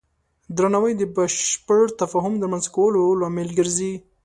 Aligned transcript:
درناوی 0.57 0.93
د 0.97 1.03
بشپړ 1.15 1.81
تفاهم 2.01 2.33
د 2.37 2.41
رامنځته 2.45 2.71
کولو 2.75 3.03
لامل 3.21 3.49
ګرځي. 3.59 3.93